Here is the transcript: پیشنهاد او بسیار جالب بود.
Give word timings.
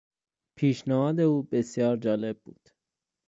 پیشنهاد 0.57 1.19
او 1.19 1.43
بسیار 1.43 1.97
جالب 1.97 2.39
بود. 2.43 2.69